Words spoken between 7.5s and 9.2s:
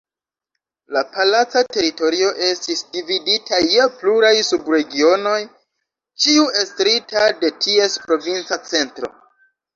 ties provinca centro.